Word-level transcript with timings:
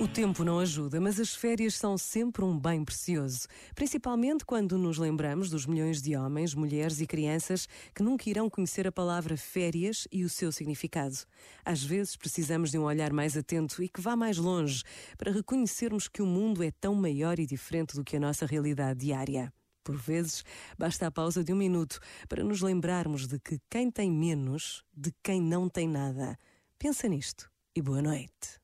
O 0.00 0.08
tempo 0.08 0.42
não 0.42 0.58
ajuda, 0.58 1.00
mas 1.00 1.20
as 1.20 1.36
férias 1.36 1.76
são 1.76 1.96
sempre 1.96 2.44
um 2.44 2.58
bem 2.58 2.84
precioso, 2.84 3.46
principalmente 3.76 4.44
quando 4.44 4.76
nos 4.76 4.98
lembramos 4.98 5.48
dos 5.48 5.66
milhões 5.66 6.02
de 6.02 6.16
homens, 6.16 6.52
mulheres 6.52 7.00
e 7.00 7.06
crianças 7.06 7.68
que 7.94 8.02
nunca 8.02 8.28
irão 8.28 8.50
conhecer 8.50 8.88
a 8.88 8.92
palavra 8.92 9.36
férias 9.36 10.08
e 10.10 10.24
o 10.24 10.28
seu 10.28 10.50
significado. 10.50 11.16
Às 11.64 11.84
vezes 11.84 12.16
precisamos 12.16 12.72
de 12.72 12.78
um 12.78 12.82
olhar 12.82 13.12
mais 13.12 13.36
atento 13.36 13.84
e 13.84 13.88
que 13.88 14.00
vá 14.00 14.16
mais 14.16 14.36
longe 14.36 14.82
para 15.16 15.30
reconhecermos 15.30 16.08
que 16.08 16.20
o 16.20 16.26
mundo 16.26 16.64
é 16.64 16.72
tão 16.72 16.96
maior 16.96 17.38
e 17.38 17.46
diferente 17.46 17.94
do 17.94 18.02
que 18.02 18.16
a 18.16 18.20
nossa 18.20 18.46
realidade 18.46 18.98
diária. 18.98 19.52
Por 19.84 19.96
vezes, 19.96 20.44
basta 20.76 21.06
a 21.06 21.10
pausa 21.10 21.44
de 21.44 21.52
um 21.52 21.56
minuto 21.56 22.00
para 22.28 22.42
nos 22.42 22.62
lembrarmos 22.62 23.28
de 23.28 23.38
que 23.38 23.60
quem 23.70 23.92
tem 23.92 24.10
menos, 24.10 24.82
de 24.92 25.12
quem 25.22 25.40
não 25.40 25.68
tem 25.68 25.86
nada. 25.86 26.36
Pensa 26.80 27.06
nisto 27.06 27.48
e 27.76 27.80
boa 27.80 28.02
noite. 28.02 28.63